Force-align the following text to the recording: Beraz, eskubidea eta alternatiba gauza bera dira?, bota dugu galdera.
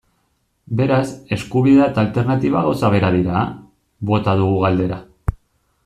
Beraz, 0.79 1.03
eskubidea 1.37 1.89
eta 1.91 2.01
alternatiba 2.05 2.65
gauza 2.69 2.91
bera 2.95 3.13
dira?, 3.19 3.45
bota 4.13 4.37
dugu 4.41 4.57
galdera. 4.65 4.99